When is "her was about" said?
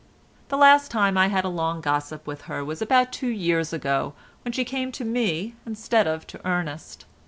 2.49-3.13